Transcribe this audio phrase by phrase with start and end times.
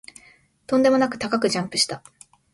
[0.65, 2.01] とんでもなく高くジャンプした